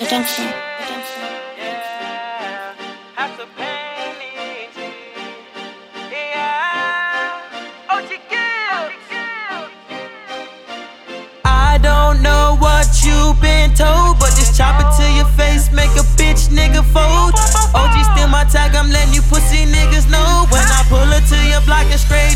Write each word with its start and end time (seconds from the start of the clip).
the 0.00 0.06
gangster, 0.06 0.42
the 0.42 0.84
gangster. 0.88 1.28
Have 3.16 3.36
to 3.36 3.46
pay 3.52 4.16
me. 4.16 4.32
Yeah. 6.10 7.44
OG 7.90 8.08
I 11.44 11.78
don't 11.82 12.22
know 12.22 12.56
what 12.60 12.88
you've 13.04 13.38
been 13.42 13.74
told, 13.74 14.18
but 14.18 14.32
this 14.40 14.56
chopper 14.56 14.88
to 14.96 15.04
your 15.12 15.28
face 15.36 15.70
make 15.70 15.92
a 16.00 16.04
bitch 16.16 16.48
nigga 16.48 16.82
fold. 16.96 17.36
OG 17.76 18.16
still 18.16 18.28
my 18.28 18.44
tag, 18.44 18.74
I'm 18.74 18.90
letting 18.90 19.12
you 19.12 19.20
pussy 19.28 19.66
niggas 19.66 20.08
know. 20.10 20.46
When 20.48 20.64
I 20.64 20.82
pull 20.88 21.04
her 21.04 21.20
to 21.20 21.38
your 21.52 21.60
block 21.68 21.84
and 21.92 22.00
straight 22.00 22.29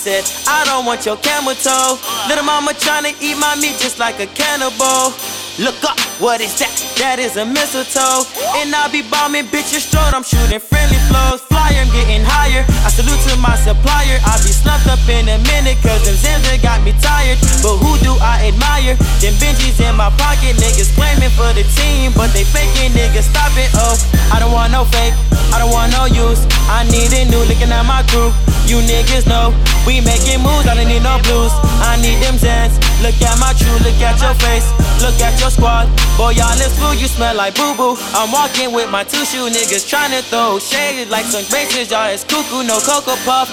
said, 0.00 0.24
I 0.48 0.64
don't 0.64 0.88
want 0.88 1.04
your 1.04 1.20
camel 1.20 1.52
toe. 1.52 2.00
Little 2.24 2.48
mama 2.48 2.72
tryna 2.72 3.12
eat 3.20 3.36
my 3.36 3.52
meat 3.60 3.76
just 3.76 4.00
like 4.00 4.16
a 4.16 4.24
cannibal. 4.32 5.12
Look 5.60 5.76
up, 5.84 6.00
what 6.16 6.40
is 6.40 6.56
that? 6.56 6.72
That 6.96 7.20
is 7.20 7.36
a 7.36 7.44
mistletoe. 7.44 8.24
And 8.56 8.72
I 8.72 8.88
be 8.88 9.04
bombing 9.04 9.44
bitches 9.52 9.84
straight, 9.84 10.16
I'm 10.16 10.24
shooting 10.24 10.56
friendly 10.56 10.96
flows. 11.12 11.44
Flyer, 11.52 11.84
I'm 11.84 11.92
getting 11.92 12.24
higher. 12.24 12.64
I 12.80 12.88
salute 12.88 13.20
to 13.28 13.36
my 13.44 13.60
supplier. 13.60 14.16
I 14.24 14.40
be 14.40 14.48
slumped 14.56 14.88
up 14.88 15.04
in 15.04 15.28
a 15.28 15.36
minute, 15.52 15.76
cause 15.84 16.00
them 16.08 16.16
Zims 16.16 16.48
got 16.64 16.80
me 16.80 16.96
tired. 17.04 17.36
But 17.60 17.76
who 17.76 18.00
do 18.00 18.16
I 18.24 18.48
admire? 18.48 18.96
Them 19.20 19.36
Benjis 19.36 19.84
in 19.84 19.92
my 20.00 20.08
pocket, 20.16 20.56
niggas 20.56 20.96
claiming 20.96 21.28
for 21.36 21.52
the 21.52 21.68
team, 21.76 22.16
but 22.16 22.32
they 22.32 22.48
faking, 22.48 22.96
niggas 22.96 23.28
stop 23.28 23.52
it. 23.60 23.68
Oh, 23.76 24.00
I 24.32 24.40
don't 24.40 24.56
want 24.56 24.72
no 24.72 24.88
fake, 24.88 25.12
I 25.52 25.58
don't 25.58 25.72
want 25.72 25.92
no 25.92 26.06
use. 26.06 26.46
I 26.70 26.86
need 26.86 27.10
a 27.10 27.26
new 27.26 27.42
looking 27.50 27.70
at 27.70 27.82
my 27.84 28.02
crew. 28.10 28.30
You 28.70 28.78
niggas 28.86 29.26
know 29.26 29.50
we 29.82 29.98
making 29.98 30.44
moves, 30.44 30.68
I 30.70 30.78
don't 30.78 30.86
need 30.86 31.02
no 31.02 31.18
blues. 31.26 31.50
I 31.82 31.98
need 31.98 32.22
them 32.22 32.38
Zans. 32.38 32.78
Look 33.02 33.18
at 33.18 33.34
my 33.42 33.50
true, 33.58 33.74
look 33.82 33.98
at 33.98 34.20
your 34.22 34.36
face, 34.38 34.68
look 35.02 35.18
at 35.18 35.34
your 35.40 35.50
squad. 35.50 35.90
Boy, 36.14 36.38
y'all 36.38 36.54
is 36.54 36.70
fool, 36.78 36.94
you 36.94 37.08
smell 37.08 37.34
like 37.34 37.56
boo 37.56 37.74
boo. 37.74 37.98
I'm 38.14 38.30
walking 38.30 38.70
with 38.70 38.90
my 38.90 39.02
two 39.02 39.24
shoe 39.24 39.50
niggas 39.50 39.88
trying 39.88 40.12
to 40.14 40.22
throw 40.30 40.60
shade 40.60 41.08
like 41.08 41.26
some 41.26 41.44
bases. 41.50 41.90
Y'all 41.90 42.12
is 42.12 42.22
cuckoo, 42.22 42.62
no 42.62 42.78
cocoa 42.78 43.18
puff. 43.26 43.50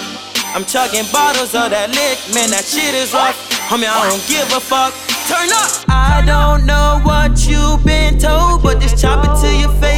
I'm 0.54 0.64
chugging 0.64 1.04
bottles 1.10 1.54
of 1.58 1.74
that 1.74 1.90
lick, 1.90 2.18
man, 2.30 2.54
that 2.54 2.64
shit 2.64 2.94
is 2.94 3.12
rough. 3.12 3.36
Homie, 3.66 3.90
I 3.90 4.08
don't 4.08 4.22
give 4.30 4.46
a 4.54 4.60
fuck. 4.60 4.94
Turn 5.28 5.50
up. 5.52 5.84
I 5.90 6.22
don't 6.24 6.64
know 6.64 7.00
what 7.02 7.44
you've 7.44 7.84
been 7.84 8.18
told, 8.18 8.62
but 8.62 8.80
this 8.80 8.94
chopper 8.98 9.28
to 9.42 9.48
your 9.52 9.74
face 9.76 9.97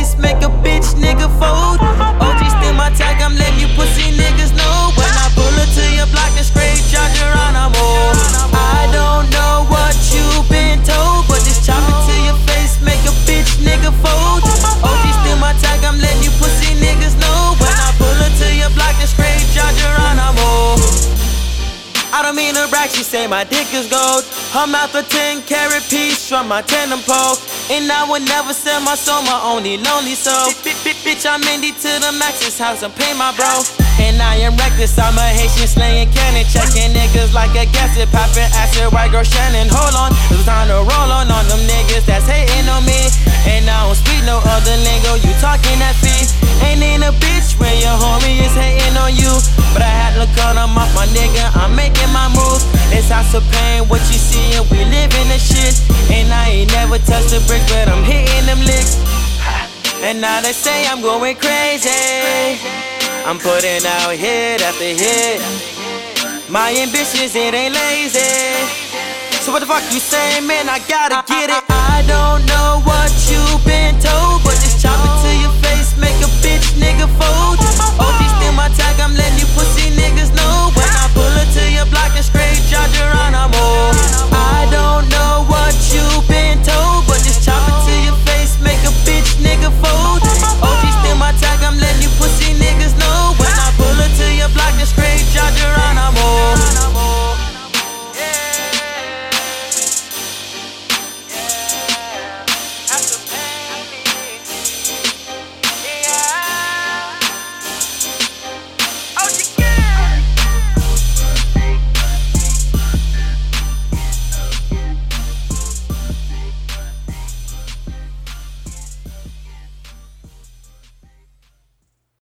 I 22.31 22.33
mean 22.33 22.55
to 22.55 22.71
brag, 22.71 22.95
she 22.95 23.03
say 23.03 23.27
my 23.27 23.43
dick 23.43 23.67
is 23.75 23.91
gold. 23.91 24.23
I'm 24.55 24.71
out 24.71 24.95
the 24.95 25.03
10 25.03 25.43
carat 25.51 25.83
piece 25.91 26.31
from 26.31 26.47
my 26.47 26.63
tandem 26.63 27.03
pole. 27.03 27.35
And 27.75 27.91
I 27.91 28.07
would 28.07 28.23
never 28.23 28.55
sell 28.55 28.79
my 28.87 28.95
soul, 28.95 29.27
my 29.27 29.35
only 29.43 29.83
lonely 29.83 30.15
soul. 30.15 30.55
Bitch, 30.63 31.27
I'm 31.27 31.43
Indy 31.51 31.75
to 31.75 31.91
the 31.99 32.15
max's 32.23 32.55
house 32.55 32.87
and 32.87 32.95
pay 32.95 33.19
my 33.19 33.35
bro. 33.35 33.67
And 33.99 34.23
I 34.23 34.47
am 34.47 34.55
reckless, 34.55 34.95
I'm 34.95 35.19
a 35.19 35.27
Haitian 35.27 35.67
slaying 35.67 36.07
cannon. 36.15 36.47
Checking 36.47 36.95
niggas 36.95 37.35
like 37.35 37.51
a 37.59 37.67
gasset, 37.75 38.07
popping 38.15 38.47
acid, 38.55 38.95
white 38.95 39.11
girl 39.11 39.27
Shannon. 39.27 39.67
Hold 39.67 39.99
on, 39.99 40.15
House 53.31 53.47
of 53.47 53.53
pain, 53.53 53.87
what 53.87 54.01
you 54.11 54.19
see, 54.19 54.59
and 54.59 54.69
we 54.71 54.79
living 54.79 55.29
the 55.31 55.39
shit. 55.39 55.79
And 56.11 56.33
I 56.33 56.51
ain't 56.51 56.73
never 56.73 56.99
touched 56.99 57.31
the 57.31 57.39
bricks, 57.47 57.63
but 57.71 57.87
I'm 57.87 58.03
hitting 58.03 58.47
them 58.47 58.59
licks. 58.59 58.99
And 60.03 60.21
now 60.21 60.41
they 60.41 60.51
say 60.51 60.85
I'm 60.89 61.01
going 61.01 61.37
crazy. 61.37 62.59
I'm 63.23 63.39
putting 63.39 63.87
out 63.87 64.11
hit 64.19 64.63
after 64.63 64.83
hit. 64.83 65.39
My 66.51 66.75
ambitions, 66.75 67.37
it 67.37 67.55
ain't 67.55 67.75
lazy. 67.75 68.67
So 69.47 69.53
what 69.53 69.61
the 69.61 69.67
fuck 69.67 69.85
you 69.95 70.01
saying, 70.01 70.45
man? 70.49 70.69
I 70.69 70.81
gotta 70.91 71.23
get 71.31 71.51
it. 71.51 71.63
I, 71.71 71.71
I, 71.71 72.03
I 72.03 72.07
don't 72.11 72.20